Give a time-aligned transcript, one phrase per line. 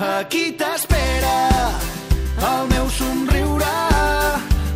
[0.00, 1.32] Aquí t'espera
[2.40, 3.72] el meu somriure,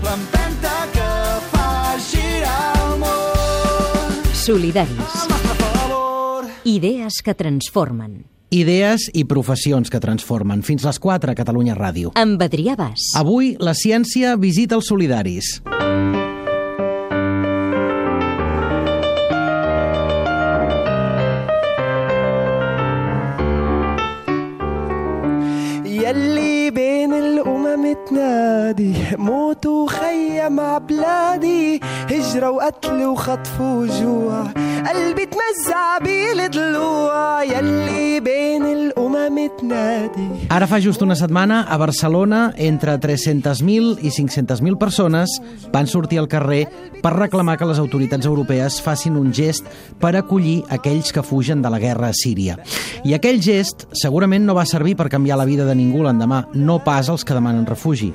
[0.04, 1.06] l'empenta que
[1.48, 4.18] fa girar el món.
[4.37, 5.16] Solidaris.
[6.68, 8.26] Idees que transformen.
[8.52, 10.60] Idees i professions que transformen.
[10.60, 12.13] Fins les 4 a Catalunya Ràdio.
[12.21, 13.15] Amb Adrià Bas.
[13.17, 15.54] Avui, la ciència visita els solidaris.
[15.65, 15.83] Solidaris.
[28.64, 29.03] saudade.
[29.17, 31.79] موت وخيم عبلادي
[32.09, 34.43] هجرة وقتل وخطف وجوع
[34.89, 42.98] قلبي تمزع بالضلوع يلي بين الأمم تنادي Ara fa just una setmana, a Barcelona, entre
[42.99, 45.29] 300.000 i 500.000 persones
[45.71, 46.67] van sortir al carrer
[47.03, 49.67] per reclamar que les autoritats europees facin un gest
[49.99, 52.57] per acollir aquells que fugen de la guerra a Síria.
[53.05, 56.79] I aquell gest segurament no va servir per canviar la vida de ningú l'endemà, no
[56.84, 58.09] pas els que demanen refugi.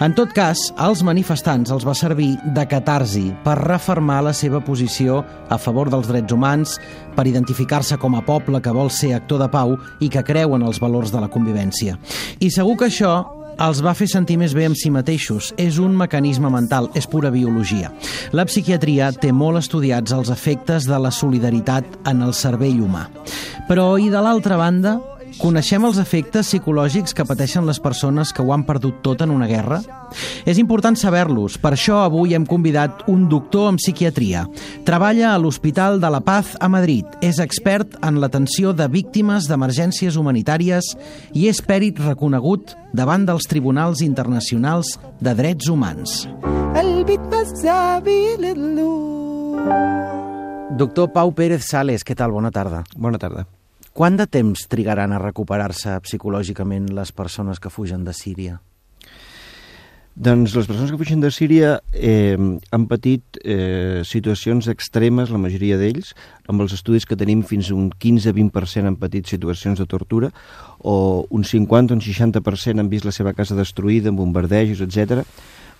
[0.00, 5.21] En tot cas, als manifestants els va servir de catarsi per refermar la seva posició
[5.49, 6.77] a favor dels drets humans,
[7.15, 10.65] per identificar-se com a poble que vol ser actor de pau i que creu en
[10.65, 11.97] els valors de la convivència.
[12.39, 13.13] I segur que això
[13.61, 15.51] els va fer sentir més bé amb si mateixos.
[15.61, 17.91] És un mecanisme mental, és pura biologia.
[18.33, 23.07] La psiquiatria té molt estudiats els efectes de la solidaritat en el cervell humà.
[23.69, 24.97] Però, i de l'altra banda,
[25.41, 29.47] Coneixem els efectes psicològics que pateixen les persones que ho han perdut tot en una
[29.49, 29.79] guerra?
[30.45, 31.55] És important saber-los.
[31.57, 34.43] Per això avui hem convidat un doctor en psiquiatria.
[34.85, 37.07] Treballa a l'Hospital de la Paz a Madrid.
[37.25, 40.91] És expert en l'atenció de víctimes d'emergències humanitàries
[41.33, 46.27] i és pèrit reconegut davant dels tribunals internacionals de drets humans.
[50.77, 52.29] Doctor Pau Pérez Sales, què tal?
[52.37, 52.83] Bona tarda.
[52.93, 53.47] Bona tarda.
[53.91, 58.61] Quant de temps trigaran a recuperar-se psicològicament les persones que fugen de Síria?
[60.15, 62.37] Doncs les persones que fugen de Síria eh,
[62.71, 66.13] han patit eh, situacions extremes, la majoria d'ells,
[66.47, 70.31] amb els estudis que tenim fins a un 15-20% han patit situacions de tortura,
[70.79, 75.23] o un 50 o un 60% han vist la seva casa destruïda amb bombardejos, etc.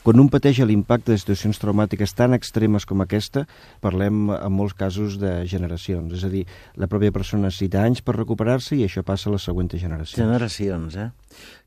[0.02, 3.44] Quan un pateix l'impacte de situacions traumàtiques tan extremes com aquesta,
[3.86, 6.16] parlem en molts casos de generacions.
[6.18, 6.42] És a dir,
[6.74, 10.18] la pròpia persona necessita anys per recuperar-se i això passa a les següents generacions.
[10.18, 11.12] Generacions, eh?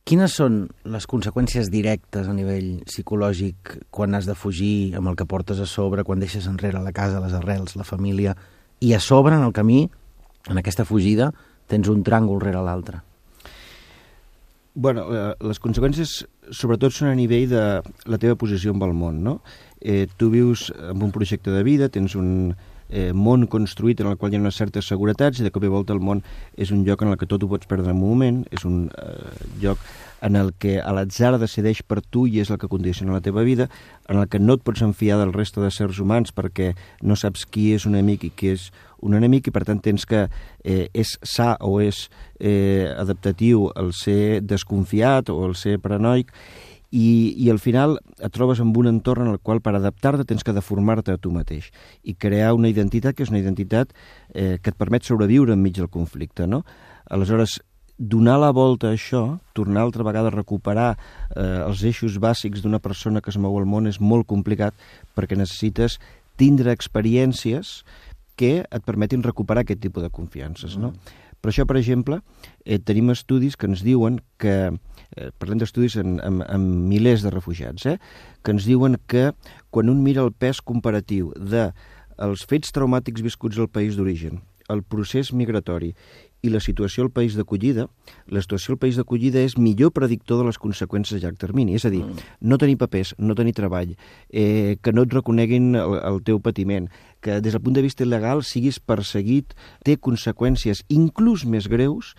[0.02, 5.30] Quines són les conseqüències directes a nivell psicològic quan has de fugir amb el que
[5.30, 8.34] portes a sobre, quan deixes enrere la casa, les arrels, la família,
[8.82, 9.84] i a sobre, en el camí,
[10.50, 11.30] en aquesta fugida,
[11.70, 13.04] tens un tràngol rere l'altre?
[14.74, 16.12] Bueno, eh, les conseqüències
[16.50, 17.62] sobretot són a nivell de
[18.10, 19.36] la teva posició amb el món, no?
[19.78, 22.56] Eh, tu vius amb un projecte de vida, tens un
[22.88, 25.70] eh, món construït en el qual hi ha unes certes seguretats i de cop i
[25.70, 26.24] volta el món
[26.58, 28.88] és un lloc en el que tot ho pots perdre en un moment, és un
[28.98, 29.78] eh, lloc
[30.24, 33.44] en el que a l'atzar decideix per tu i és el que condiciona la teva
[33.44, 33.68] vida,
[34.08, 36.72] en el que no et pots enfiar del reste de sers humans perquè
[37.04, 38.70] no saps qui és un amic i qui és
[39.04, 40.24] un enemic i per tant tens que
[40.64, 42.06] eh, és sa o és
[42.40, 46.32] eh, adaptatiu el ser desconfiat o el ser paranoic
[46.94, 50.46] i, i al final et trobes en un entorn en el qual per adaptar-te tens
[50.46, 51.68] que deformar-te a tu mateix
[52.02, 53.92] i crear una identitat que és una identitat
[54.32, 56.62] eh, que et permet sobreviure enmig del conflicte, no?
[57.10, 57.58] Aleshores,
[57.98, 62.80] donar la volta a això, tornar altra vegada a recuperar eh, els eixos bàsics d'una
[62.82, 64.74] persona que es mou al món és molt complicat
[65.14, 66.00] perquè necessites
[66.36, 67.84] tindre experiències
[68.34, 70.92] que et permetin recuperar aquest tipus de confiances, no?
[71.44, 72.22] Per això, per exemple,
[72.64, 74.72] eh, tenim estudis que ens diuen que,
[75.14, 77.98] eh, parlem d'estudis en, en, en milers de refugiats, eh,
[78.42, 79.30] que ens diuen que
[79.70, 81.68] quan un mira el pes comparatiu de
[82.16, 84.40] els fets traumàtics viscuts al país d'origen,
[84.72, 85.92] el procés migratori
[86.44, 87.86] i la situació al país d'acollida,
[88.28, 91.78] la situació al país d'acollida és millor predictor de les conseqüències a llarg termini.
[91.78, 92.02] És a dir,
[92.40, 93.94] no tenir papers, no tenir treball,
[94.28, 96.90] eh, que no et reconeguin el, el teu patiment,
[97.24, 99.56] que des del punt de vista il·legal siguis perseguit,
[99.88, 102.12] té conseqüències inclús més greus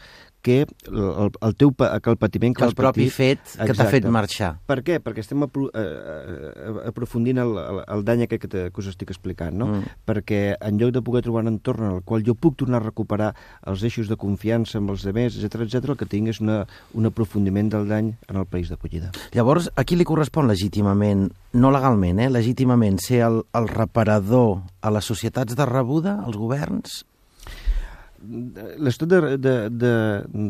[0.45, 0.59] que
[0.91, 3.15] el, el teu que el patiment que, Que el propi patit.
[3.15, 3.91] fet que t'ha Exacte.
[3.97, 4.51] fet marxar.
[4.69, 4.99] Per què?
[5.01, 8.91] Perquè estem apro eh, eh, aprofundint el, el, el dany aquest que, te, que us
[8.93, 9.67] estic explicant, no?
[9.73, 9.95] Mm.
[10.05, 12.85] Perquè en lloc de poder trobar un entorn en el qual jo puc tornar a
[12.85, 13.31] recuperar
[13.65, 16.61] els eixos de confiança amb els demés, etc etc, el que tinc és una,
[16.93, 19.11] un aprofundiment del dany en el país d'acollida.
[19.33, 24.91] Llavors, a qui li correspon legítimament, no legalment, eh, legítimament, ser el, el reparador a
[24.93, 27.01] les societats de rebuda, als governs?
[28.21, 29.93] L'estat de, de, de,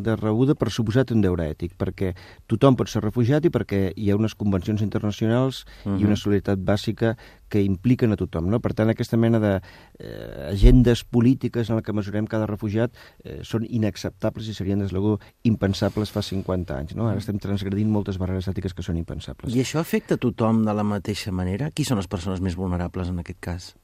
[0.05, 2.13] de rebuda per suposat un deure ètic, perquè
[2.49, 5.99] tothom pot ser refugiat i perquè hi ha unes convencions internacionals uh -huh.
[5.99, 7.15] i una solidaritat bàsica
[7.49, 8.49] que impliquen a tothom.
[8.49, 8.59] No?
[8.59, 12.91] Per tant, aquesta mena d'agendes eh, polítiques en la que mesurem cada refugiat
[13.23, 16.95] eh, són inacceptables i serien, des de impensables fa 50 anys.
[16.95, 17.07] No?
[17.07, 19.55] Ara estem transgredint moltes barreres ètiques que són impensables.
[19.55, 21.71] I això afecta a tothom de la mateixa manera?
[21.71, 23.75] Qui són les persones més vulnerables en aquest cas?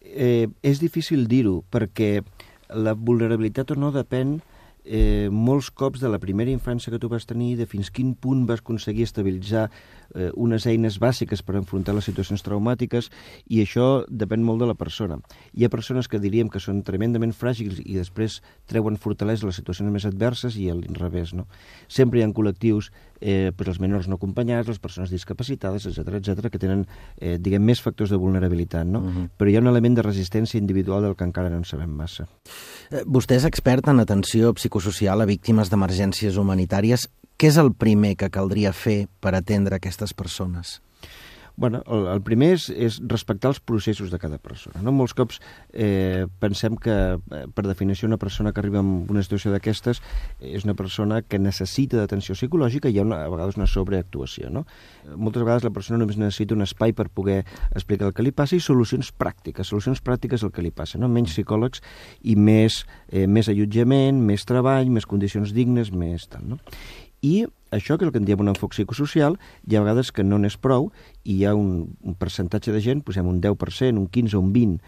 [0.00, 2.22] Eh, és difícil dir-ho, perquè
[2.74, 4.38] la vulnerabilitat o no depèn
[4.84, 8.46] eh, molts cops de la primera infància que tu vas tenir, de fins quin punt
[8.48, 9.68] vas aconseguir estabilitzar
[10.14, 13.10] eh, unes eines bàsiques per enfrontar les situacions traumàtiques,
[13.48, 15.18] i això depèn molt de la persona.
[15.54, 19.60] Hi ha persones que diríem que són tremendament fràgils i després treuen fortalesa a les
[19.60, 21.34] situacions més adverses i al revés.
[21.34, 21.46] No?
[21.88, 22.90] Sempre hi ha col·lectius,
[23.20, 27.64] eh, per els menors no acompanyats, les persones discapacitades, etc etc que tenen, eh, diguem,
[27.64, 29.00] més factors de vulnerabilitat, no?
[29.00, 29.28] Uh -huh.
[29.36, 32.28] Però hi ha un element de resistència individual del que encara no en sabem massa.
[32.90, 37.08] Eh, vostè és expert en atenció psicosocial a víctimes d'emergències humanitàries.
[37.38, 40.80] Què és el primer que caldria fer per atendre aquestes persones?
[41.58, 44.78] Bueno, el, el primer és, és respectar els processos de cada persona.
[44.82, 44.90] No?
[44.94, 45.38] Molts cops
[45.70, 50.02] eh, pensem que, eh, per definició, una persona que arriba en una situació d'aquestes
[50.42, 54.50] és una persona que necessita d'atenció psicològica i hi ha una, a vegades una sobreactuació.
[54.54, 54.64] No?
[55.14, 57.40] Moltes vegades la persona només necessita un espai per poder
[57.70, 59.70] explicar el que li passa i solucions pràctiques.
[59.70, 60.98] Solucions pràctiques el que li passa.
[60.98, 61.10] No?
[61.10, 61.86] Menys psicòlegs
[62.22, 66.54] i més, eh, més allotjament, més treball, més condicions dignes, més tal.
[66.54, 66.62] No?
[67.22, 69.36] I això, que és el que en diem un enfoc psicosocial,
[69.66, 70.90] hi ha vegades que no n'és prou
[71.24, 74.52] i hi ha un, un percentatge de gent, posem un 10%, un 15 o un
[74.54, 74.78] 20,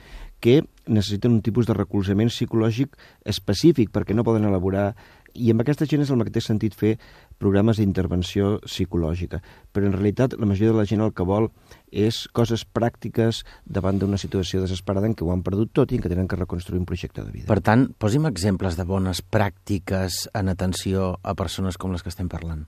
[0.41, 2.97] que necessiten un tipus de recolzament psicològic
[3.29, 4.95] específic perquè no poden elaborar
[5.35, 6.97] i amb aquesta gent és el té sentit fer
[7.39, 9.41] programes d'intervenció psicològica.
[9.73, 11.51] Però en realitat la majoria de la gent el que vol
[11.91, 16.05] és coses pràctiques davant d'una situació desesperada en què ho han perdut tot i en
[16.05, 17.49] què tenen que reconstruir un projecte de vida.
[17.51, 22.29] Per tant, posi'm exemples de bones pràctiques en atenció a persones com les que estem
[22.31, 22.67] parlant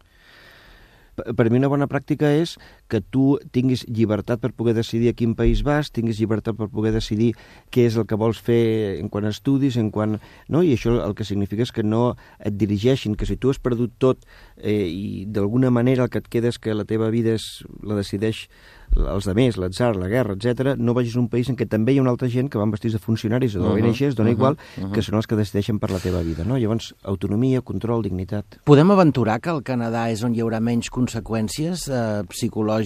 [1.12, 2.54] per mi una bona pràctica és
[2.92, 6.92] que tu tinguis llibertat per poder decidir a quin país vas, tinguis llibertat per poder
[6.92, 7.32] decidir
[7.72, 10.18] què és el que vols fer en quan estudis, en quan...
[10.52, 10.60] No?
[10.60, 13.96] I això el que significa és que no et dirigeixin, que si tu has perdut
[14.02, 14.28] tot
[14.58, 17.48] eh, i d'alguna manera el que et queda és que la teva vida és,
[17.80, 18.46] la decideix
[18.92, 21.94] els de més, l'atzar, la guerra, etc, no vagis a un país en què també
[21.94, 24.28] hi ha una altra gent que van vestits de funcionaris o d'ONGs, uh -huh, dona
[24.28, 24.92] uh -huh, igual, uh -huh.
[24.92, 26.44] que són els que decideixen per la teva vida.
[26.44, 26.58] No?
[26.58, 28.44] Llavors, autonomia, control, dignitat...
[28.64, 32.81] Podem aventurar que el Canadà és on hi haurà menys conseqüències eh, psicològiques,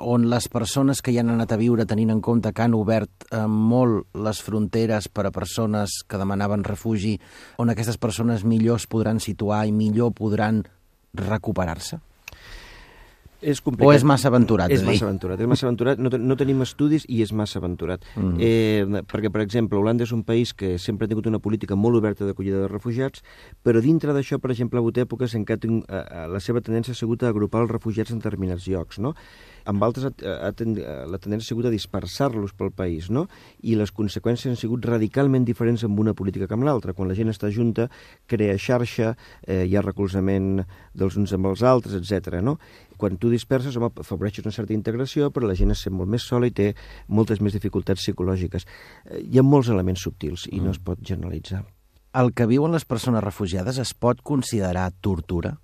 [0.00, 3.26] on les persones que hi han anat a viure, tenint en compte que han obert
[3.30, 7.18] eh, molt les fronteres per a persones que demanaven refugi,
[7.58, 10.64] on aquestes persones millor es podran situar i millor podran
[11.14, 12.00] recuperar-se?
[13.40, 13.88] És complicat.
[13.88, 14.72] O és massa aventurat?
[14.72, 16.00] És massa aventurat, és massa aventurat.
[16.00, 18.04] No, no tenim estudis i és massa aventurat.
[18.16, 18.36] Mm.
[18.38, 22.00] Eh, perquè, per exemple, Holanda és un país que sempre ha tingut una política molt
[22.00, 23.24] oberta d'acollida de refugiats,
[23.64, 26.92] però dintre d'això, per exemple, ha hagut èpoques en què eh, eh, la seva tendència
[26.92, 29.14] ha sigut a agrupar els refugiats en determinats llocs, no?
[29.68, 33.26] Amb altres ha, ten, la tendència ha sigut a dispersar-los pel país, no?
[33.62, 36.94] I les conseqüències han sigut radicalment diferents amb una política que amb l'altra.
[36.96, 37.88] Quan la gent està junta,
[38.30, 39.14] crea xarxa,
[39.46, 40.64] eh, hi ha recolzament
[40.94, 42.40] dels uns amb els altres, etc.
[42.44, 42.58] no?
[43.00, 46.26] quan tu disperses, home, afavoreixes una certa integració, però la gent es sent molt més
[46.28, 46.74] sola i té
[47.08, 48.68] moltes més dificultats psicològiques.
[49.06, 50.66] Eh, hi ha molts elements subtils i mm.
[50.66, 51.64] no es pot generalitzar.
[52.20, 55.56] El que viuen les persones refugiades es pot considerar tortura?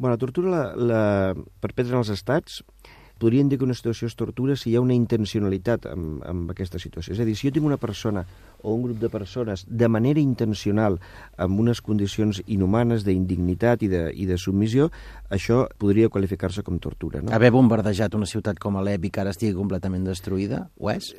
[0.00, 1.02] Bueno, la tortura la, la
[1.60, 2.62] perpetren els estats
[3.20, 6.80] podríem dir que una situació és tortura si hi ha una intencionalitat amb, amb aquesta
[6.80, 7.12] situació.
[7.12, 8.22] És a dir, si jo tinc una persona
[8.62, 10.96] o un grup de persones de manera intencional
[11.36, 14.88] amb unes condicions inhumanes d'indignitat i, de, i de submissió,
[15.28, 17.20] això podria qualificar-se com tortura.
[17.20, 17.34] No?
[17.36, 21.12] Haver bombardejat una ciutat com Alep i que ara estigui completament destruïda, ho és?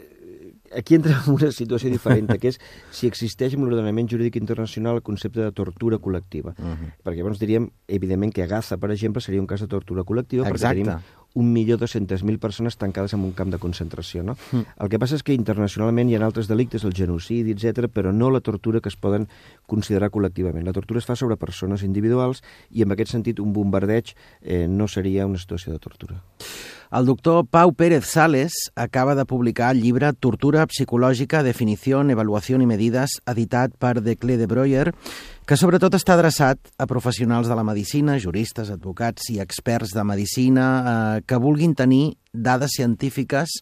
[0.76, 2.60] Aquí entra en una situació diferent, que és
[2.92, 6.56] si existeix en l'ordenament jurídic internacional el concepte de tortura col·lectiva.
[6.58, 6.92] Uh -huh.
[7.04, 10.48] Perquè llavors diríem, evidentment, que a Gaza, per exemple, seria un cas de tortura col·lectiva,
[10.48, 10.80] Exacte.
[10.80, 11.00] perquè tenim
[11.34, 14.24] un milió dos-centes mil persones tancades en un camp de concentració.
[14.24, 14.36] No?
[14.52, 14.66] Mm.
[14.84, 18.30] El que passa és que internacionalment hi ha altres delictes, el genocidi, etc, però no
[18.30, 19.30] la tortura que es poden
[19.66, 20.66] considerar col·lectivament.
[20.66, 24.88] La tortura es fa sobre persones individuals i en aquest sentit un bombardeig eh, no
[24.88, 26.22] seria una situació de tortura.
[26.92, 32.68] El doctor Pau Pérez Sales acaba de publicar el llibre Tortura psicològica, definició, evaluació i
[32.68, 34.92] medides, editat per Declé de Breuer,
[35.48, 40.68] que sobretot està adreçat a professionals de la medicina, juristes, advocats i experts de medicina
[40.82, 43.62] eh, que vulguin tenir dades científiques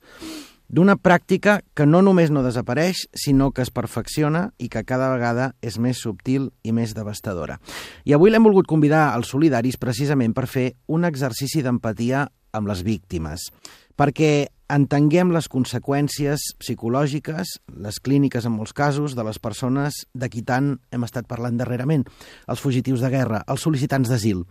[0.70, 5.52] d'una pràctica que no només no desapareix, sinó que es perfecciona i que cada vegada
[5.66, 7.58] és més subtil i més devastadora.
[8.06, 12.84] I avui l'hem volgut convidar als solidaris precisament per fer un exercici d'empatia amb les
[12.86, 13.50] víctimes,
[13.98, 20.46] perquè entenguem les conseqüències psicològiques, les clíniques en molts casos, de les persones de qui
[20.46, 22.06] tant hem estat parlant darrerament,
[22.48, 24.46] els fugitius de guerra, els sol·licitants d'asil.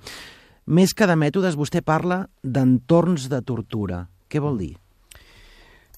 [0.67, 4.09] Més que de mètodes, vostè parla d'entorns de tortura.
[4.29, 4.75] Què vol dir?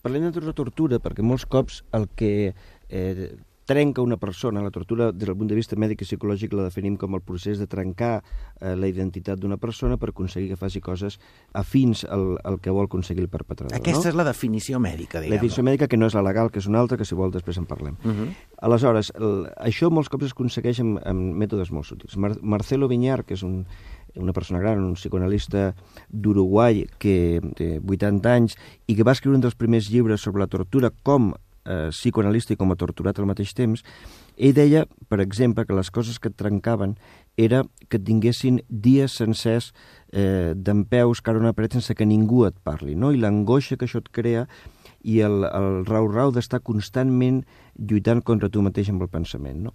[0.03, 2.55] Parlem de tortura perquè molts cops el que
[2.89, 3.31] eh,
[3.71, 6.97] trenca una persona, la tortura des del punt de vista mèdic i psicològic la definim
[6.99, 11.21] com el procés de trencar eh, la identitat d'una persona per aconseguir que faci coses
[11.55, 13.77] afins al, al que vol aconseguir el perpetrador.
[13.79, 14.11] Aquesta no?
[14.11, 16.67] és la definició mèdica, diguem La definició mèdica que no és la legal, que és
[16.67, 17.95] una altra, que si vol després en parlem.
[18.03, 18.29] Uh -huh.
[18.59, 22.17] Aleshores, el, això molts cops es aconsegueix amb, amb mètodes molt sutils.
[22.17, 23.67] Mar Marcelo Viñar, que és un,
[24.17, 25.71] una persona gran, un psicoanalista
[26.09, 30.51] d'Uruguai que té 80 anys i que va escriure un dels primers llibres sobre la
[30.51, 31.33] tortura com
[31.65, 33.85] eh, psicoanalista i com a torturat al mateix temps,
[34.41, 36.97] ell deia, per exemple, que les coses que et trencaven
[37.37, 39.71] era que et tinguessin dies sencers
[40.13, 43.13] eh, d'en peus cara a una paret sense que ningú et parli, no?
[43.13, 44.47] i l'angoixa que això et crea
[45.03, 47.43] i el, el rau-rau d'estar constantment
[47.81, 49.63] lluitant contra tu mateix amb el pensament.
[49.65, 49.75] No?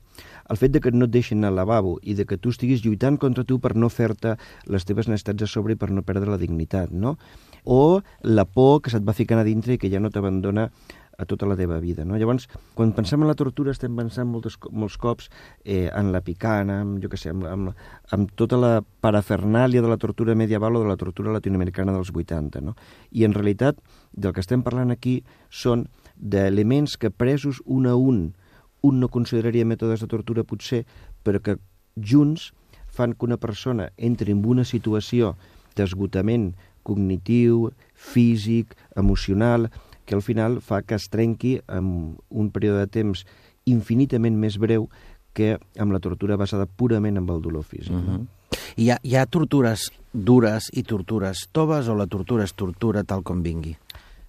[0.50, 3.18] El fet de que no et deixin al lavabo i de que tu estiguis lluitant
[3.22, 4.36] contra tu per no fer-te
[4.70, 7.18] les teves necessitats a sobre i per no perdre la dignitat, no?
[7.66, 10.70] o la por que se't va ficant a dintre i que ja no t'abandona
[11.18, 12.06] a tota la teva vida.
[12.06, 12.18] No?
[12.18, 15.30] Llavors, quan pensem en la tortura estem pensant moltes, molts cops
[15.64, 19.92] eh, en la picana, amb, jo que sé, amb, amb, amb tota la parafernàlia de
[19.92, 22.64] la tortura medieval o de la tortura latinoamericana dels 80.
[22.66, 22.76] No?
[23.12, 23.80] I en realitat,
[24.12, 28.30] del que estem parlant aquí són d'elements que presos un a un,
[28.86, 30.86] un no consideraria mètodes de tortura potser,
[31.26, 31.58] però que
[31.96, 32.52] junts
[32.96, 35.36] fan que una persona entri en una situació
[35.76, 36.54] d'esgotament
[36.86, 39.70] cognitiu, físic, emocional,
[40.06, 43.26] que al final fa que es trenqui en un període de temps
[43.66, 44.88] infinitament més breu
[45.36, 47.92] que amb la tortura basada purament en el dolor físic.
[47.92, 48.26] Uh -huh.
[48.78, 53.24] Hi ha, hi ha tortures dures i tortures toves o la tortura és tortura tal
[53.24, 53.76] com vingui?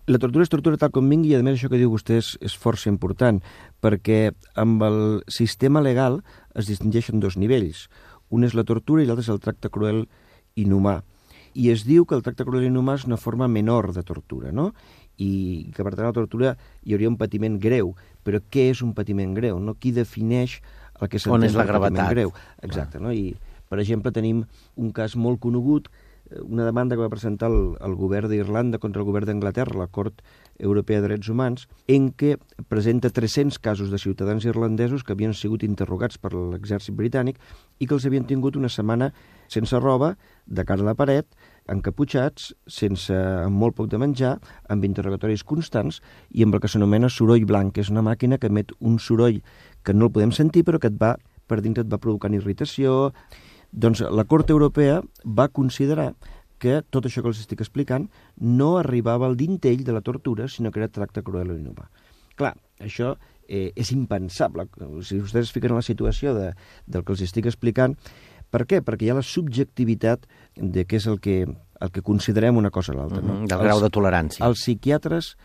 [0.06, 2.36] La tortura és tortura tal com vingui i a més això que diu vostè és,
[2.40, 3.40] és força important
[3.82, 6.22] perquè amb el sistema legal
[6.54, 7.88] es distingeixen dos nivells.
[8.30, 10.06] Un és la tortura i l'altre és el tracte cruel
[10.54, 11.02] inhumà.
[11.54, 14.72] I es diu que el tracte cruel inhumà és una forma menor de tortura, no?
[15.22, 16.54] I que per tant la tortura
[16.84, 17.94] hi hauria un patiment greu.
[18.26, 19.60] Però què és un patiment greu?
[19.62, 19.76] No?
[19.80, 20.58] Qui defineix
[21.00, 22.34] el que s'entén per patiment greu?
[22.66, 23.12] Exacte, no?
[23.12, 23.36] I,
[23.70, 24.44] per exemple, tenim
[24.76, 25.88] un cas molt conegut,
[26.30, 29.88] eh, una demanda que va presentar el, el govern d'Irlanda contra el govern d'Anglaterra, la
[29.88, 30.22] Cort
[30.58, 32.36] Europea de Drets Humans, en què
[32.68, 37.40] presenta 300 casos de ciutadans irlandesos que havien sigut interrogats per l'exèrcit britànic
[37.78, 39.12] i que els havien tingut una setmana
[39.52, 41.26] sense roba, de cara a la paret,
[41.72, 44.36] encaputxats, sense, amb molt poc de menjar,
[44.72, 48.50] amb interrogatoris constants i amb el que s'anomena soroll blanc, que és una màquina que
[48.52, 49.42] emet un soroll
[49.84, 53.12] que no el podem sentir però que et va, per dintre et va provocant irritació.
[53.72, 56.12] Doncs la Cort Europea va considerar
[56.58, 58.08] que tot això que els estic explicant
[58.40, 61.90] no arribava al dintell de la tortura, sinó que era tracte cruel o inhumà.
[62.36, 63.14] Clar, això
[63.48, 64.66] eh, és impensable.
[65.04, 66.50] Si vostès es fiquen en la situació de,
[66.86, 67.96] del que els estic explicant,
[68.50, 68.82] per què?
[68.84, 70.26] Perquè hi ha la subjectivitat
[70.56, 73.22] de què és el que, el que considerem una cosa o l'altra.
[73.22, 73.40] No?
[73.40, 74.44] Mhm, del grau de tolerància.
[74.46, 75.36] Els psiquiatres,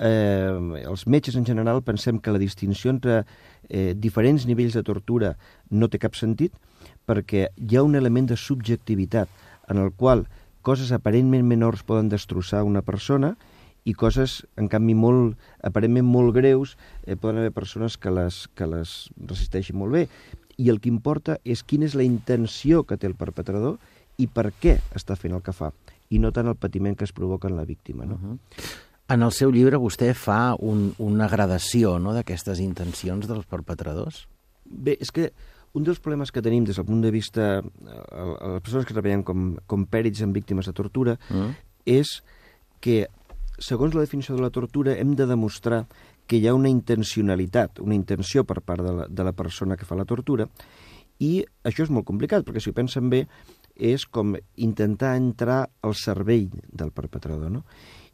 [0.00, 3.24] eh, els metges en general, pensem que la distinció entre
[3.68, 5.36] eh, diferents nivells de tortura
[5.70, 6.52] no té cap sentit
[7.06, 9.28] perquè hi ha un element de subjectivitat
[9.68, 10.26] en el qual
[10.66, 13.36] coses aparentment menors poden destrossar una persona
[13.86, 16.74] i coses, en canvi, molt, aparentment molt greus,
[17.06, 18.96] eh, poden haver persones que les, que les
[19.30, 20.08] resisteixin molt bé.
[20.56, 23.76] I el que importa és quina és la intenció que té el perpetrador
[24.16, 25.70] i per què està fent el que fa,
[26.08, 28.06] i no tant el patiment que es provoca en la víctima.
[28.06, 28.14] No?
[28.14, 28.38] Uh -huh.
[29.08, 34.26] En el seu llibre vostè fa un, una gradació no, d'aquestes intencions dels perpetradors?
[34.64, 35.32] Bé, és que
[35.76, 39.22] un dels problemes que tenim des del punt de vista a les persones que treballem
[39.22, 41.50] com, com pèrits en víctimes de tortura mm.
[41.84, 42.22] és
[42.80, 43.06] que,
[43.58, 45.84] segons la definició de la tortura, hem de demostrar
[46.26, 49.86] que hi ha una intencionalitat, una intenció per part de la, de la persona que
[49.88, 50.48] fa la tortura,
[51.22, 53.24] i això és molt complicat, perquè si ho pensen bé,
[53.76, 57.64] és com intentar entrar al cervell del perpetrador, no?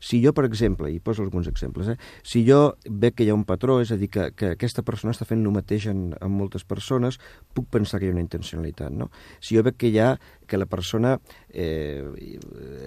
[0.03, 1.97] Si jo, per exemple, i poso alguns exemples, eh?
[2.27, 5.15] si jo veig que hi ha un patró, és a dir, que, que aquesta persona
[5.15, 7.21] està fent el mateix en, en moltes persones,
[7.55, 9.13] puc pensar que hi ha una intencionalitat, no?
[9.39, 10.17] Si jo veig que hi ha,
[10.51, 11.15] que la persona
[11.49, 12.03] eh,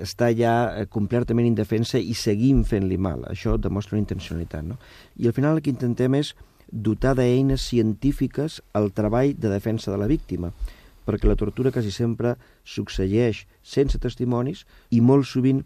[0.03, 0.55] està ja
[0.91, 4.75] completament indefensa i seguim fent-li mal, això demostra una intencionalitat, no?
[5.15, 6.33] I al final el que intentem és
[6.67, 10.51] dotar d'eines científiques al treball de defensa de la víctima,
[11.05, 12.35] perquè la tortura quasi sempre
[12.67, 15.63] succeeix sense testimonis i molt sovint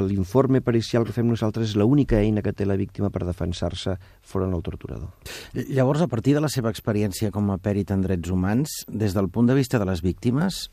[0.00, 4.48] l'informe pericial que fem nosaltres és l'única eina que té la víctima per defensar-se fora
[4.48, 5.10] del torturador.
[5.52, 9.28] Llavors, a partir de la seva experiència com a pèrit en drets humans, des del
[9.28, 10.70] punt de vista de les víctimes,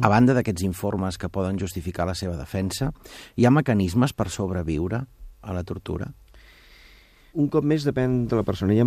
[0.00, 2.90] a banda d'aquests informes que poden justificar la seva defensa,
[3.36, 5.04] hi ha mecanismes per sobreviure
[5.44, 6.08] a la tortura?
[7.34, 8.74] Un cop més depèn de la persona.
[8.78, 8.86] Jo,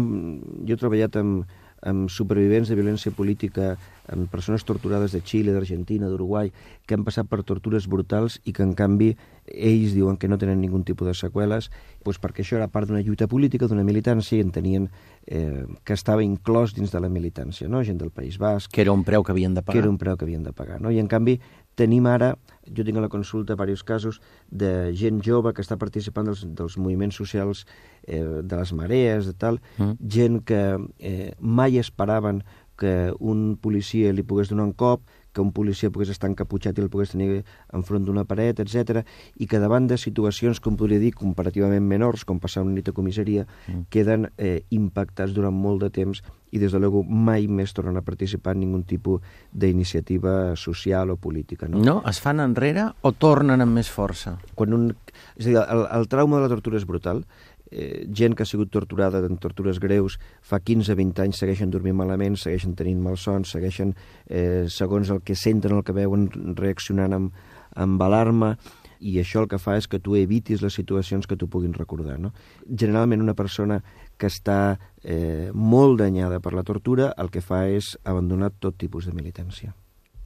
[0.65, 1.45] jo he treballat amb,
[1.81, 3.75] amb supervivents de violència política,
[4.07, 6.51] amb persones torturades de Xile, d'Argentina, d'Uruguai,
[6.87, 9.11] que han passat per tortures brutals i que, en canvi,
[9.47, 11.69] ells diuen que no tenen ningun tipus de seqüeles,
[12.05, 14.89] doncs perquè això era part d'una lluita política, d'una militància, i entenien
[15.27, 17.83] eh, que estava inclòs dins de la militància, no?
[17.83, 19.73] gent del País Basc, Que era un preu que havien de pagar.
[19.75, 20.81] que era un preu que havien de pagar.
[20.81, 20.91] No?
[20.91, 21.39] I, en canvi,
[21.77, 22.33] tenim ara,
[22.67, 24.17] jo tinc a la consulta diversos casos
[24.49, 27.65] de gent jove que està participant dels, dels moviments socials
[28.03, 29.93] eh, de les marees, de tal, Mm.
[30.01, 30.61] gent que
[30.99, 32.43] eh, mai esperaven
[32.77, 35.01] que un policia li pogués donar un cop,
[35.37, 37.43] que un policia pogués estar encaputxat i el pogués tenir
[37.77, 39.03] enfront d'una paret, etc.
[39.37, 42.95] i que davant de situacions, com podria dir, comparativament menors, com passar una nit a
[42.97, 43.85] comissaria, Mm.
[43.93, 48.01] queden eh, impactats durant molt de temps i des de luego mai més tornen a
[48.07, 51.67] participar en ningun tipus d'iniciativa social o política.
[51.67, 51.81] No?
[51.83, 51.97] No?
[52.07, 54.37] Es fan enrere o tornen amb més força?
[54.55, 54.87] Quan un,
[55.35, 57.25] és a dir, el, el trauma de la tortura és brutal.
[57.71, 62.37] Eh, gent que ha sigut torturada en tortures greus fa 15-20 anys segueixen dormint malament,
[62.39, 63.93] segueixen tenint malsons, segueixen,
[64.27, 67.33] eh, segons el que senten, el que veuen, reaccionant amb,
[67.75, 68.55] amb alarma,
[68.99, 72.17] i això el que fa és que tu evitis les situacions que tu puguin recordar.
[72.19, 72.31] No?
[72.67, 73.81] Generalment una persona
[74.17, 79.05] que està eh, molt danyada per la tortura el que fa és abandonar tot tipus
[79.05, 79.73] de militància.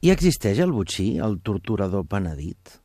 [0.02, 2.81] I existeix el butxí, el torturador penedit?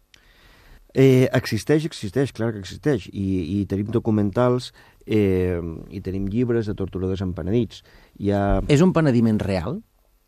[0.93, 4.71] Eh, existeix, existeix, clar que existeix, i, i tenim documentals
[5.05, 5.59] eh,
[5.93, 7.83] i tenim llibres de torturadors empenedits.
[8.19, 9.81] Hi ha, És un penediment real?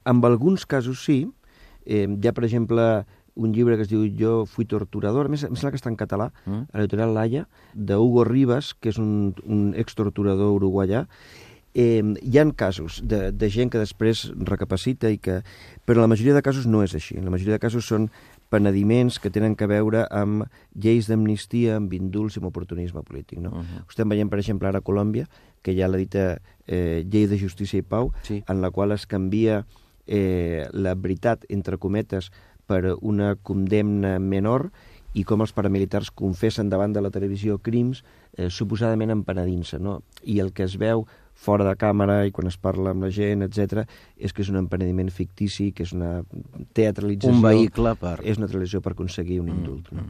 [0.10, 1.28] en alguns casos sí,
[1.86, 5.44] eh, hi ha, per exemple, un llibre que es diu Jo fui torturador, a més,
[5.44, 6.66] em sembla que està en català, Mm.
[6.74, 11.06] a l'editorial Laia, de Hugo Rivas, que és un, un extorturador uruguaià,
[11.74, 15.42] eh, hi han casos de, de gent que després recapacita i que...
[15.86, 17.18] Però en la majoria de casos no és així.
[17.18, 18.10] En la majoria de casos són
[18.50, 23.40] penediments que tenen que veure amb lleis d'amnistia, amb indults i amb oportunisme polític.
[23.40, 23.50] No?
[23.50, 23.84] Uh -huh.
[23.90, 25.28] Estem veient, per exemple, ara a Colòmbia,
[25.62, 28.44] que hi ha la dita eh, llei de justícia i pau, Sí.
[28.48, 29.66] en la qual es canvia
[30.08, 32.32] eh, la veritat, entre cometes,
[32.66, 34.72] per una condemna menor
[35.14, 38.04] i com els paramilitars confessen davant de la televisió crims
[38.38, 39.80] eh, suposadament empenedint-se.
[39.80, 40.04] No?
[40.24, 41.06] I el que es veu
[41.40, 43.86] fora de càmera i quan es parla amb la gent, etc,
[44.18, 46.20] és que és un empenediment fictici, que és una
[46.76, 47.38] teatralització...
[47.38, 48.18] Un vehicle per...
[48.24, 49.92] És una teatralització per aconseguir un indult.
[49.96, 50.08] No?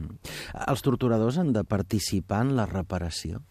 [0.66, 3.44] Els torturadors han de participar en la reparació?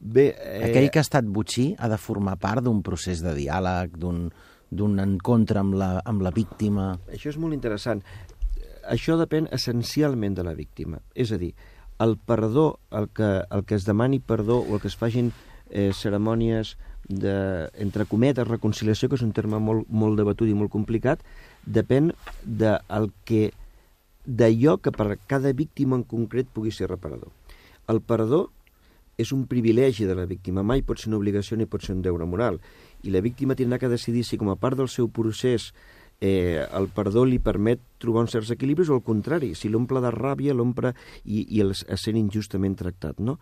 [0.00, 3.98] Bé, eh, Aquell que ha estat butxí ha de formar part d'un procés de diàleg,
[4.00, 4.30] d'un
[4.70, 6.92] d'un encontre amb la, amb la víctima...
[7.10, 8.04] Això és molt interessant.
[8.86, 11.00] Això depèn essencialment de la víctima.
[11.18, 11.50] És a dir,
[12.00, 15.32] el perdó, el que, el que es demani perdó o el que es facin
[15.70, 16.76] eh, cerimònies
[17.08, 21.22] de, entre cometes, reconciliació, que és un terme molt, molt debatut i molt complicat,
[21.66, 22.12] depèn
[22.44, 23.50] de el que
[24.26, 27.32] d'allò que per cada víctima en concret pugui ser reparador.
[27.90, 28.48] El perdó
[29.20, 32.04] és un privilegi de la víctima, mai pot ser una obligació ni pot ser un
[32.04, 32.60] deure moral.
[33.02, 35.72] I la víctima tindrà que decidir si com a part del seu procés
[36.20, 40.12] eh, el perdó li permet trobar uns certs equilibris o al contrari, si l'omple de
[40.14, 43.38] ràbia, l'omple i, i el, sent injustament tractat, no?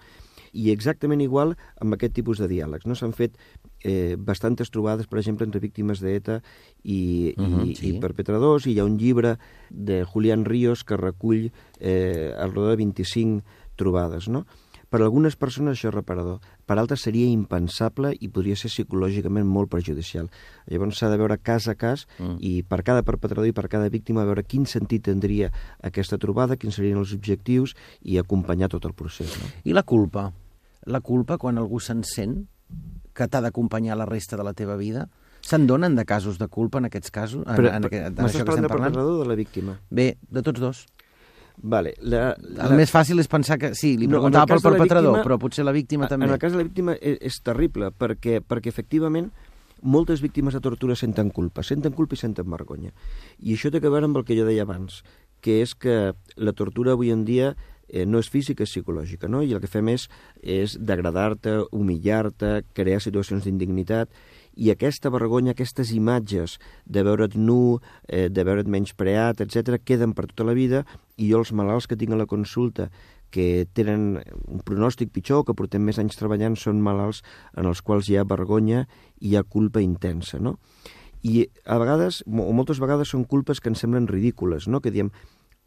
[0.53, 2.87] I exactament igual amb aquest tipus de diàlegs.
[2.87, 3.37] No s'han fet
[3.85, 6.43] eh, bastantes trobades, per exemple, entre víctimes d'ETA
[6.85, 7.89] i, uh Mhm, -huh, i, sí.
[7.97, 9.39] i perpetradors, i hi ha un llibre
[9.71, 13.43] de Julián Ríos que recull eh, al de 25
[13.77, 14.47] trobades, no?
[14.89, 19.69] Per algunes persones això és reparador, per altres seria impensable i podria ser psicològicament molt
[19.69, 20.31] perjudicial.
[20.67, 22.37] Llavors s'ha de veure cas a cas Mm.
[22.41, 26.75] i per cada perpetrador i per cada víctima veure quin sentit tindria aquesta trobada, quins
[26.75, 29.37] serien els objectius i acompanyar tot el procés.
[29.39, 29.51] No?
[29.65, 30.33] I la culpa?
[30.87, 32.47] La culpa, quan algú se'n sent,
[33.13, 35.09] que t'ha d'acompanyar la resta de la teva vida,
[35.43, 37.45] se'n donen de casos de culpa en aquests casos?
[37.47, 39.79] En, en, aquest, en m'estàs això que parlant de perpetrador o de la víctima?
[39.91, 40.87] Bé, de tots dos.
[41.63, 43.73] Vale, la, El més fàcil és pensar que...
[43.75, 46.27] Sí, li No, preguntava pel de la perpetrador, víctima- però potser la víctima també.
[46.27, 49.33] En el cas de la víctima és, és terrible, perquè, perquè efectivament
[49.83, 52.93] moltes víctimes de tortura senten culpa, senten culpa i senten vergonya.
[53.43, 55.03] I això té a veure amb el que jo deia abans,
[55.41, 57.53] que és que la tortura avui en dia
[57.89, 59.43] eh, no és física, és psicològica, no?
[59.43, 60.09] I el que fem és,
[60.43, 64.11] és degradar-te, humillar-te, crear situacions d'indignitat,
[64.59, 70.27] i aquesta vergonya, aquestes imatges de veure't nu, eh, de veure't menyspreat, etc queden per
[70.27, 70.85] tota la vida,
[71.17, 72.91] i jo els malalts que tinc a la consulta
[73.31, 74.19] que tenen
[74.49, 77.23] un pronòstic pitjor, que portem més anys treballant, són malalts
[77.57, 78.87] en els quals hi ha vergonya
[79.21, 80.57] i hi ha culpa intensa, no?
[81.23, 84.81] I a vegades, o moltes vegades, són culpes que ens semblen ridícules, no?
[84.81, 85.11] Que diem,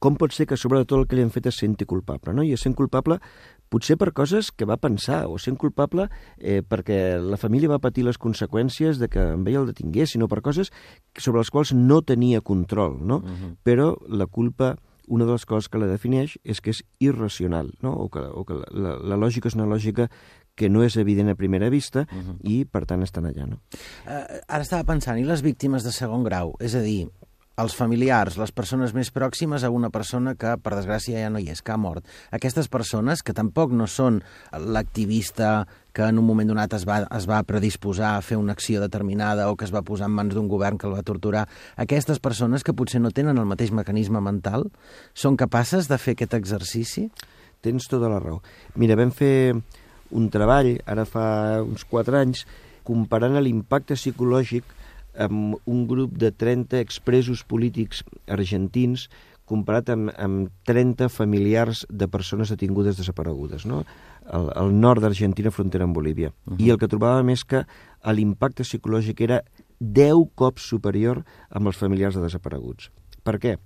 [0.02, 2.42] com pot ser que sobre tot el que li han fet es senti culpable, no?
[2.42, 3.20] I es sent culpable
[3.72, 8.04] potser per coses que va pensar, o sent culpable eh, perquè la família va patir
[8.08, 10.74] les conseqüències de que amb ell el detingués, sinó per coses
[11.18, 13.22] sobre les quals no tenia control, no?
[13.22, 13.56] Uh -huh.
[13.64, 14.76] Però la culpa
[15.08, 17.92] una de les coses que la defineix és que és irracional, no?
[17.92, 20.10] o que, o que la, la, la lògica és una lògica
[20.56, 22.38] que no és evident a primera vista uh -huh.
[22.44, 23.46] i, per tant, estan allà.
[23.46, 23.60] No?
[24.06, 26.56] Uh, ara estava pensant, i les víctimes de segon grau?
[26.60, 27.10] És a dir,
[27.60, 31.50] els familiars, les persones més pròximes a una persona que, per desgràcia, ja no hi
[31.52, 32.08] és, que ha mort.
[32.32, 37.28] Aquestes persones, que tampoc no són l'activista que en un moment donat es va, es
[37.28, 40.48] va predisposar a fer una acció determinada o que es va posar en mans d'un
[40.48, 41.44] govern que el va torturar,
[41.76, 44.70] aquestes persones que potser no tenen el mateix mecanisme mental,
[45.14, 47.10] són capaces de fer aquest exercici?
[47.62, 48.40] Tens tota la raó.
[48.80, 49.54] Mira, vam fer
[50.12, 51.26] un treball, ara fa
[51.64, 52.46] uns 4 anys,
[52.88, 54.80] comparant l'impacte psicològic
[55.18, 59.10] amb un grup de 30 expressos polítics argentins
[59.52, 63.84] comparat amb, amb 30 familiars de persones detingudes desaparegudes, no?
[64.32, 66.32] al, al nord d'Argentina, frontera amb Bolívia.
[66.46, 66.62] Uh -huh.
[66.62, 67.66] I el que trobàvem és que
[68.06, 69.44] l'impacte psicològic era
[69.80, 72.92] 10 cops superior amb els familiars de desapareguts.
[73.24, 73.58] Per què?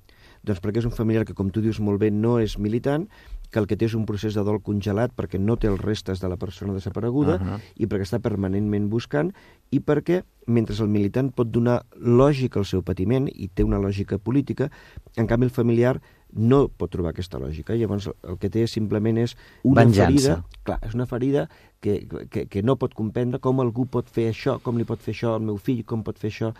[0.43, 3.07] Doncs perquè és un familiar que, com tu dius molt bé, no és militant,
[3.51, 6.21] que el que té és un procés de dol congelat perquè no té els restes
[6.21, 7.59] de la persona desapareguda uh -huh.
[7.75, 9.33] i perquè està permanentment buscant
[9.71, 14.17] i perquè, mentre el militant pot donar lògica al seu patiment i té una lògica
[14.17, 14.69] política,
[15.15, 16.01] en canvi el familiar
[16.35, 17.75] no pot trobar aquesta lògica.
[17.79, 20.05] Llavors el que té simplement és una Venjança.
[20.11, 20.61] ferida...
[20.65, 21.45] Clar, és una ferida
[21.79, 25.13] que, que, que no pot comprendre com algú pot fer això, com li pot fer
[25.13, 26.51] això al meu fill, com pot fer això...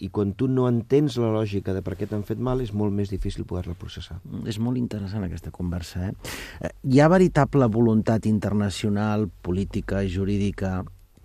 [0.00, 2.94] I quan tu no entens la lògica de per què t'han fet mal, és molt
[2.96, 4.16] més difícil poder-la processar.
[4.48, 6.36] És molt interessant aquesta conversa, eh?
[6.64, 10.78] Eh, Hi ha veritable voluntat internacional, política, jurídica,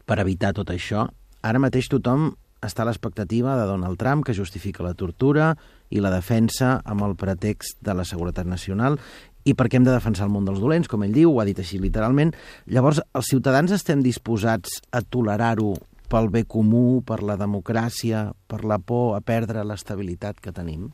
[0.06, 1.08] per evitar tot això?
[1.46, 5.54] Ara mateix tothom està a l'expectativa de Donald Trump, que justifica la tortura
[5.89, 9.00] i la defensa amb el pretext de la seguretat nacional
[9.46, 11.60] i perquè hem de defensar el món dels dolents, com ell diu, ho ha dit
[11.62, 12.34] així literalment.
[12.65, 15.76] Llavors, els ciutadans estem disposats a tolerar-ho
[16.10, 20.89] pel bé comú, per la democràcia, per la por a perdre l'estabilitat que tenim?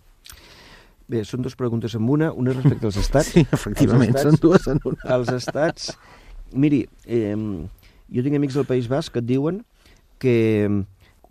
[1.12, 2.32] Bé, són dues preguntes en una.
[2.32, 3.32] Una respecte als estats.
[3.36, 5.02] Sí, efectivament, Els són dues en una.
[5.18, 5.94] Els estats...
[6.52, 7.36] Miri, eh,
[8.12, 9.62] jo tinc amics del País Basc que et diuen
[10.20, 10.34] que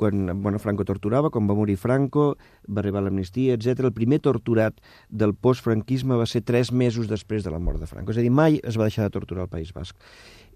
[0.00, 3.82] quan bueno, Franco torturava, quan va morir Franco, va arribar l'amnistia, etc.
[3.84, 4.78] El primer torturat
[5.12, 8.14] del postfranquisme va ser tres mesos després de la mort de Franco.
[8.14, 9.92] És a dir, mai es va deixar de torturar al País Basc.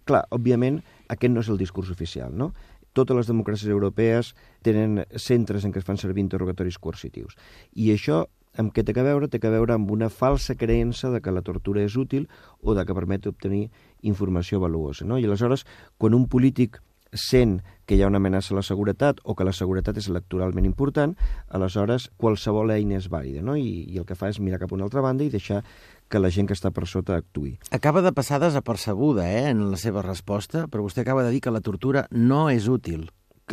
[0.08, 0.78] Clar, òbviament,
[1.12, 2.54] aquest no és el discurs oficial, no?
[2.96, 4.32] Totes les democràcies europees
[4.64, 7.36] tenen centres en què es fan servir interrogatoris coercitius.
[7.76, 8.22] I això
[8.56, 9.28] amb què té que veure?
[9.28, 12.30] Té que veure amb una falsa creença de que la tortura és útil
[12.62, 13.66] o de que permet obtenir
[14.00, 15.04] informació valuosa.
[15.04, 15.20] No?
[15.20, 15.66] I aleshores,
[15.98, 16.80] quan un polític
[17.14, 20.66] sent que hi ha una amenaça a la seguretat o que la seguretat és electoralment
[20.68, 21.14] important,
[21.48, 23.56] aleshores qualsevol eina és vàlida, no?
[23.60, 25.62] I, i el que fa és mirar cap a una altra banda i deixar
[26.08, 27.56] que la gent que està per sota actui.
[27.74, 31.52] Acaba de passar desapercebuda eh, en la seva resposta, però vostè acaba de dir que
[31.54, 33.08] la tortura no és útil.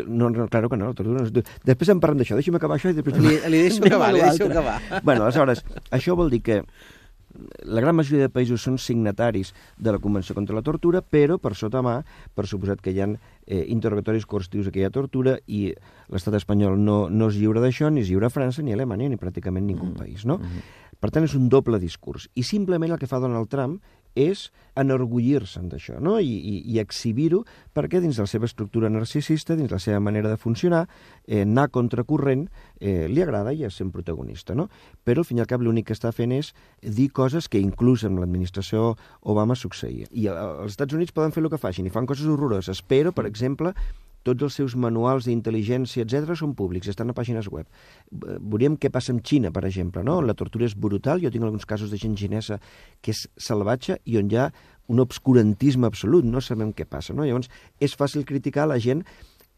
[0.08, 1.56] No, no, claro que no, la tortura no és...
[1.67, 3.17] Després en parlem d'això, deixi'm acabar això i després...
[3.19, 4.80] Li, li deixo acabar, li deixo acabar.
[5.04, 6.62] Bueno, aleshores, això vol dir que
[7.63, 11.54] la gran majoria de països són signataris de la Convenció contra la Tortura, però per
[11.56, 12.02] sota mà,
[12.36, 15.70] per suposat que hi ha eh, interrogatoris coercitius a aquella tortura i
[16.12, 19.10] l'estat espanyol no, no és lliure d'això, ni és lliure a França, ni a Alemanya,
[19.10, 19.98] ni pràcticament ningú mm.
[20.00, 20.38] país, no?
[20.38, 20.80] Mm -hmm.
[21.02, 22.30] Per tant, és un doble discurs.
[22.36, 23.82] I simplement el que fa Donald Trump
[24.15, 26.17] és enorgullir-se'n d'això, no?
[26.19, 27.41] I, i, i exhibir-ho
[27.76, 30.86] perquè dins de la seva estructura narcisista, dins la seva manera de funcionar,
[31.28, 32.47] eh, anar contracorrent
[32.80, 34.69] eh, li agrada i és sent protagonista, no?
[35.04, 38.06] Però al fin i al cap l'únic que està fent és dir coses que inclús
[38.08, 40.08] amb l'administració Obama succeïa.
[40.12, 43.12] I eh, els Estats Units poden fer el que facin i fan coses horroroses, però,
[43.15, 43.76] per exemple,
[44.24, 47.66] tots els seus manuals d'intel·ligència, etc són públics, estan a pàgines web.
[48.12, 50.20] Veuríem què passa amb Xina, per exemple, no?
[50.22, 52.60] La tortura és brutal, jo tinc alguns casos de gent xinesa
[53.02, 54.52] que és salvatge i on hi ha
[54.92, 57.26] un obscurantisme absolut, no sabem què passa, no?
[57.26, 59.06] Llavors, és fàcil criticar la gent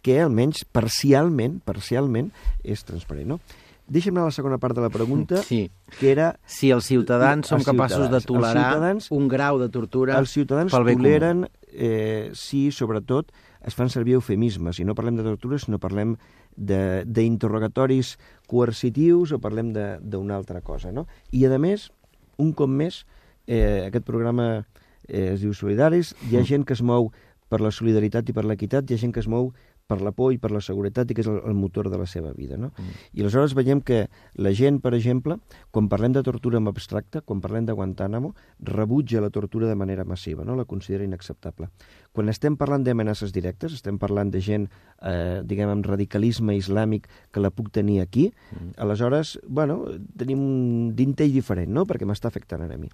[0.04, 2.32] que almenys parcialment, parcialment,
[2.64, 3.40] és transparent, no?
[3.84, 5.70] Deixa'm anar a la segona part de la pregunta, Sí.
[6.00, 9.08] que era Si els ciutadans Els capaços de ciutadans.
[9.08, 11.04] Tolerar un grau de tortura els ciutadans pel bé comú.
[11.04, 13.32] toleren eh, si, sobretot,
[13.64, 14.80] es fan servir eufemismes.
[14.80, 16.16] I no parlem de tortura, sinó parlem
[16.56, 20.92] de- d'interrogatoris coercitius o parlem de- d'una altra cosa.
[20.92, 21.08] No?
[21.32, 21.92] I, a més,
[22.38, 23.06] un cop més,
[23.48, 24.66] eh, aquest programa
[25.08, 27.12] eh, es diu Solidaris, hi ha gent que es mou
[27.50, 29.52] per la solidaritat i per l'equitat, hi ha gent que es mou
[29.86, 32.06] per la por i per la seguretat i que és el, el motor de la
[32.08, 32.56] seva vida.
[32.58, 32.70] No?
[32.78, 32.94] Mm.
[33.20, 34.08] I aleshores veiem que
[34.40, 35.36] la gent, per exemple,
[35.76, 40.06] quan parlem de tortura en abstracte, quan parlem de Guantánamo, rebutja la tortura de manera
[40.06, 40.56] massiva, no?
[40.56, 41.68] la considera inacceptable.
[42.14, 44.68] Quan estem parlant d'amenaces directes, estem parlant de gent,
[45.02, 48.76] eh, diguem, amb radicalisme islàmic que la puc tenir aquí, mm.
[48.86, 49.80] aleshores, bueno,
[50.18, 52.92] tenim un dintell diferent, no?, perquè m'està afectant ara a mi.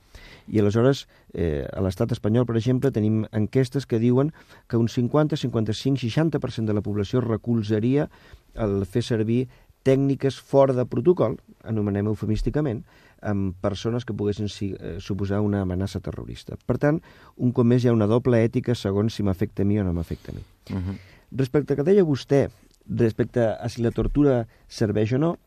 [0.47, 4.31] I aleshores, eh, a l'estat espanyol, per exemple, tenim enquestes que diuen
[4.71, 8.07] que un 50, 55, 60% de la població recolzaria
[8.55, 9.49] el fer servir
[9.83, 12.83] tècniques fora de protocol, anomenem eufemísticament,
[13.21, 16.57] amb persones que poguessin si, eh, suposar una amenaça terrorista.
[16.65, 17.01] Per tant,
[17.37, 19.93] un cop més hi ha una doble ètica segons si m'afecta a mi o no
[19.93, 20.43] m'afecta a mi.
[20.71, 20.97] Uh -huh.
[21.31, 22.49] Respecte a que deia vostè,
[22.87, 25.37] respecte a si la tortura serveix o no,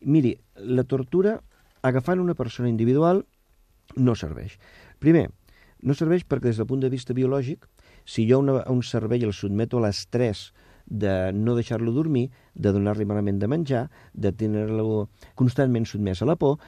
[0.00, 1.40] miri, la tortura,
[1.82, 3.24] agafant una persona individual,
[3.96, 4.58] no serveix.
[4.98, 5.30] Primer,
[5.82, 7.66] no serveix perquè des del punt de vista biològic,
[8.04, 10.52] si jo una, un cervell el sotmeto a l'estrès
[10.86, 16.36] de no deixar-lo dormir, de donar-li malament de menjar, de tenir-lo constantment sotmès a la
[16.36, 16.58] por,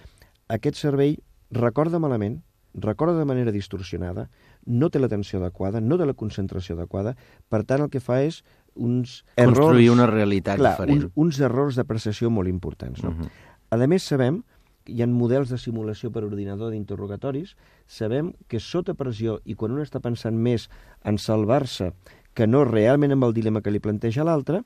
[0.48, 1.16] aquest cervell
[1.50, 2.42] recorda malament,
[2.74, 4.28] recorda de manera distorsionada,
[4.66, 7.16] no té l'atenció adequada, no té la concentració adequada,
[7.48, 8.42] per tant el que fa és
[8.74, 9.56] uns errors...
[9.56, 11.06] Construir una realitat clar, diferent.
[11.06, 13.02] uns, uns errors d'apreciació molt importants.
[13.02, 13.10] No?
[13.10, 13.30] Uh -huh.
[13.70, 14.42] A més, sabem
[14.86, 17.56] hi ha models de simulació per ordinador d'interrogatoris,
[17.86, 20.68] sabem que sota pressió i quan un està pensant més
[21.04, 21.92] en salvar-se
[22.34, 24.62] que no realment amb el dilema que li planteja l'altre,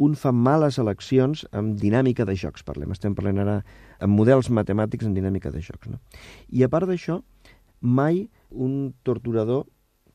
[0.00, 2.94] un fa males eleccions amb dinàmica de jocs, parlem.
[2.94, 3.58] Estem parlant ara
[4.00, 5.90] amb models matemàtics en dinàmica de jocs.
[5.92, 6.00] No?
[6.56, 7.18] I a part d'això,
[7.80, 9.66] mai un torturador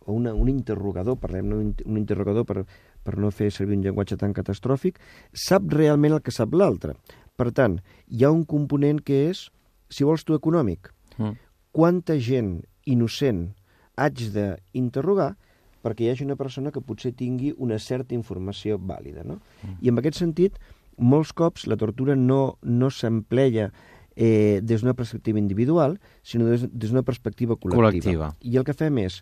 [0.05, 1.59] o una, un interrogador, parlem no?
[1.61, 2.65] un interrogador per,
[3.05, 4.97] per no fer servir un llenguatge tan catastròfic,
[5.33, 6.97] sap realment el que sap l'altre.
[7.37, 9.47] Per tant, hi ha un component que és,
[9.89, 10.89] si vols tu, econòmic.
[11.17, 11.37] Mm.
[11.75, 12.55] Quanta gent
[12.89, 13.49] innocent
[14.01, 15.35] haig d'interrogar
[15.85, 19.23] perquè hi hagi una persona que potser tingui una certa informació vàlida.
[19.23, 19.37] No?
[19.61, 19.77] Mm.
[19.85, 20.57] I en aquest sentit,
[20.97, 23.69] molts cops la tortura no, no s'empleia
[24.15, 27.81] eh, des d'una perspectiva individual, sinó des, des d'una perspectiva col·lectiva.
[27.81, 28.31] Col·lectiva.
[28.41, 29.21] I el que fem és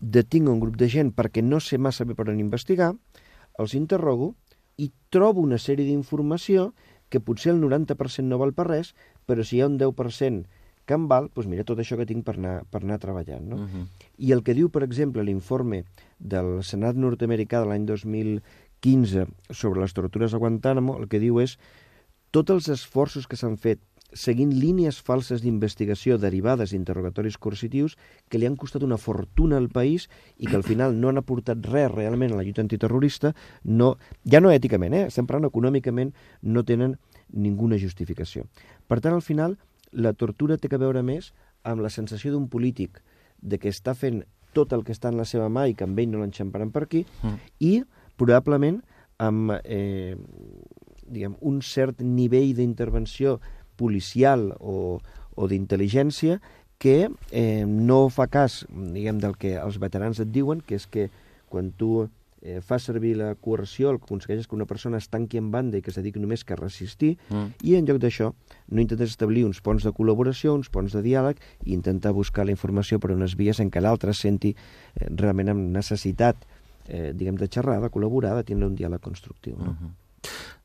[0.00, 2.94] detinc un grup de gent perquè no sé massa bé per on investigar,
[3.60, 4.34] els interrogo
[4.80, 6.72] i trobo una sèrie d'informació
[7.12, 8.94] que potser el 90% no val per res,
[9.26, 10.46] però si hi ha un 10%
[10.86, 13.46] que em val, doncs mira tot això que tinc per anar, per anar treballant.
[13.46, 13.56] No?
[13.56, 13.84] Uh -huh.
[14.18, 15.84] I el que diu, per exemple, l'informe
[16.18, 21.58] del Senat nord-americà de l'any 2015 sobre les tortures a Guantánamo, el que diu és
[22.30, 23.80] tots els esforços que s'han fet
[24.12, 27.96] seguint línies falses d'investigació derivades d'interrogatoris coercitius
[28.28, 31.62] que li han costat una fortuna al país i que al final no han aportat
[31.70, 35.06] res realment a la lluita antiterrorista, no, ja no èticament, eh?
[35.06, 36.12] estem parlant econòmicament,
[36.42, 36.96] no tenen
[37.30, 38.46] ninguna justificació.
[38.88, 39.56] Per tant, al final,
[39.92, 41.32] la tortura té que veure més
[41.66, 43.00] amb la sensació d'un polític
[43.40, 44.22] de que està fent
[44.52, 46.84] tot el que està en la seva mà i que amb ell no l'enxamparan per
[46.86, 47.36] aquí, mm.
[47.62, 47.72] i
[48.18, 48.80] probablement
[49.20, 50.16] amb eh,
[51.06, 53.38] diguem, un cert nivell d'intervenció
[53.80, 55.00] policial o,
[55.36, 56.40] o d'intel·ligència
[56.80, 61.10] que eh, no fa cas diguem, del que els veterans et diuen, que és que
[61.52, 62.08] quan tu
[62.42, 65.78] eh, fa servir la coerció, el que aconsegueix que una persona es tanqui en banda
[65.78, 67.60] i que es dediqui només que a resistir, mm.
[67.62, 68.32] i en lloc d'això
[68.68, 72.54] no intentes establir uns ponts de col·laboració, uns ponts de diàleg, i intentar buscar la
[72.56, 76.46] informació per unes vies en què l'altre senti eh, realment amb necessitat
[76.88, 79.56] eh, diguem, de xerrar, de col·laborar, de tindre un diàleg constructiu.
[79.58, 79.72] No?
[79.72, 79.96] Mm -hmm.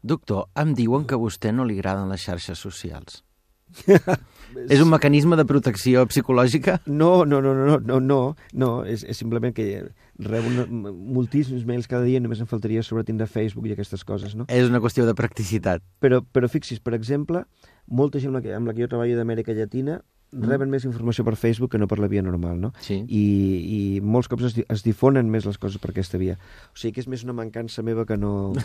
[0.01, 3.23] Doctor, em diuen que a vostè no li agraden les xarxes socials.
[4.69, 6.79] És un mecanisme de protecció psicològica?
[6.85, 8.19] No, no, no, no, no, no,
[8.53, 9.67] no és, és simplement que
[10.21, 14.35] rebo una, moltíssims mails cada dia, només em faltaria sobre tindre Facebook i aquestes coses,
[14.37, 14.47] no?
[14.47, 15.83] És una qüestió de practicitat.
[16.03, 17.43] Però, però fixis, per exemple,
[17.87, 19.99] molta gent amb la que, amb la que jo treballo d'Amèrica Llatina.
[20.41, 22.71] Reben més informació per Facebook que no per la via normal, no?
[22.83, 22.99] Sí.
[23.07, 23.23] I,
[23.77, 26.37] i molts cops es, es difonen més les coses per aquesta via.
[26.73, 28.53] O sigui que és més una mancança meva que no...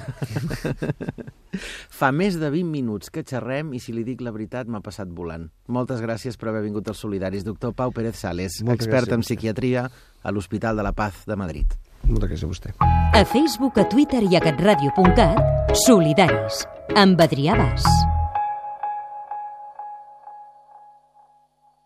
[2.01, 5.11] Fa més de 20 minuts que xerrem i si li dic la veritat m'ha passat
[5.15, 5.49] volant.
[5.69, 7.45] Moltes gràcies per haver vingut als Solidaris.
[7.47, 9.19] Doctor Pau Pérez Sales, Moltes expert gràcies.
[9.19, 9.87] en psiquiatria
[10.23, 11.67] a l'Hospital de la Paz de Madrid.
[12.07, 12.75] Moltes gràcies a vostè.
[13.15, 16.65] A Facebook, a Twitter i a catradio.cat, Solidaris,
[16.97, 18.10] amb Adrià Bas.